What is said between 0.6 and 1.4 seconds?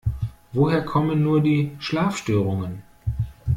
kommen